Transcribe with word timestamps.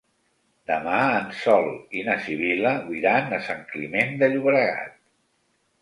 Demà 0.71 0.95
en 1.17 1.27
Sol 1.41 1.69
i 2.01 2.03
na 2.09 2.17
Sibil·la 2.25 2.73
iran 3.03 3.39
a 3.39 3.43
Sant 3.51 3.65
Climent 3.75 4.21
de 4.25 4.35
Llobregat. 4.35 5.03